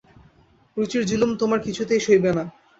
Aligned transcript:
রুচির 0.77 1.03
জুলুম 1.09 1.31
তোমার 1.41 1.59
কিছুতেই 1.65 2.01
সইবে 2.05 2.31
না। 2.37 2.43